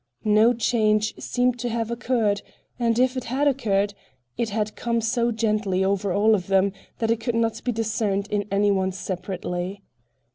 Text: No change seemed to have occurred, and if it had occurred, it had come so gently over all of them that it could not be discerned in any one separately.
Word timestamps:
No 0.25 0.51
change 0.55 1.13
seemed 1.19 1.59
to 1.59 1.69
have 1.69 1.91
occurred, 1.91 2.41
and 2.79 2.97
if 2.97 3.15
it 3.15 3.25
had 3.25 3.47
occurred, 3.47 3.93
it 4.35 4.49
had 4.49 4.75
come 4.75 4.99
so 4.99 5.31
gently 5.31 5.85
over 5.85 6.11
all 6.11 6.33
of 6.33 6.47
them 6.47 6.71
that 6.97 7.11
it 7.11 7.19
could 7.19 7.35
not 7.35 7.63
be 7.63 7.71
discerned 7.71 8.27
in 8.31 8.47
any 8.49 8.71
one 8.71 8.91
separately. 8.93 9.83